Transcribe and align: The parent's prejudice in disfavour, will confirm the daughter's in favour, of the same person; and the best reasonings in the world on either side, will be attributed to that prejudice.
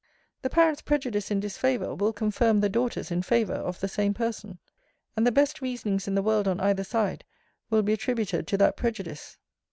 The 0.41 0.49
parent's 0.49 0.81
prejudice 0.81 1.29
in 1.29 1.39
disfavour, 1.39 1.93
will 1.93 2.11
confirm 2.11 2.59
the 2.61 2.69
daughter's 2.69 3.11
in 3.11 3.21
favour, 3.21 3.53
of 3.53 3.79
the 3.81 3.87
same 3.87 4.15
person; 4.15 4.57
and 5.15 5.27
the 5.27 5.31
best 5.31 5.61
reasonings 5.61 6.07
in 6.07 6.15
the 6.15 6.23
world 6.23 6.47
on 6.47 6.59
either 6.59 6.83
side, 6.83 7.23
will 7.69 7.83
be 7.83 7.93
attributed 7.93 8.47
to 8.47 8.57
that 8.57 8.75
prejudice. 8.77 9.37